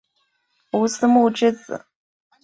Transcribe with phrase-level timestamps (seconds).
[0.71, 1.85] 吴思穆之子。